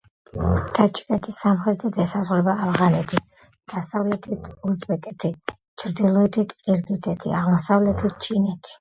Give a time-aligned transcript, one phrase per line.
[0.77, 3.21] ტაჯიკეთს სამხრეთით ესაზღვრება ავღანეთი,
[3.75, 5.35] დასავლეთით უზბეკეთი,
[5.85, 8.69] ჩრდილოეთით ყირგიზეთი და აღმოსავლეთით ჩინეთი.